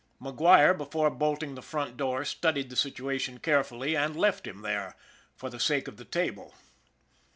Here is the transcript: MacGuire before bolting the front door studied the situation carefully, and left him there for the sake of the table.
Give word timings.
MacGuire 0.19 0.75
before 0.75 1.11
bolting 1.11 1.53
the 1.53 1.61
front 1.61 1.95
door 1.95 2.25
studied 2.25 2.71
the 2.71 2.75
situation 2.75 3.37
carefully, 3.37 3.95
and 3.95 4.15
left 4.15 4.47
him 4.47 4.63
there 4.63 4.95
for 5.35 5.51
the 5.51 5.59
sake 5.59 5.87
of 5.87 5.97
the 5.97 6.05
table. 6.05 6.55